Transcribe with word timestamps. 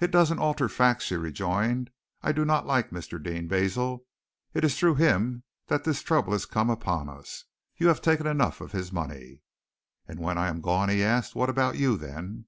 "It 0.00 0.10
doesn't 0.10 0.40
alter 0.40 0.68
facts," 0.68 1.04
she 1.04 1.14
rejoined. 1.14 1.90
"I 2.20 2.32
do 2.32 2.44
not 2.44 2.66
like 2.66 2.90
Mr. 2.90 3.22
Deane, 3.22 3.46
Basil. 3.46 4.04
It 4.52 4.64
is 4.64 4.76
through 4.76 4.96
him 4.96 5.44
that 5.68 5.84
this 5.84 6.02
trouble 6.02 6.32
has 6.32 6.46
come 6.46 6.68
upon 6.68 7.08
us. 7.08 7.44
You 7.76 7.86
have 7.86 8.02
taken 8.02 8.26
enough 8.26 8.60
of 8.60 8.72
his 8.72 8.92
money." 8.92 9.42
"And 10.08 10.18
when 10.18 10.36
I 10.36 10.48
am 10.48 10.60
gone?" 10.60 10.88
he 10.88 11.04
asked. 11.04 11.36
"What 11.36 11.48
about 11.48 11.78
you 11.78 11.96
then?" 11.96 12.46